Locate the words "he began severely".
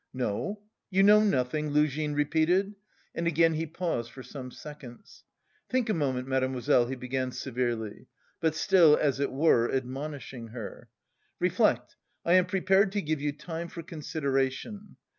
6.87-8.07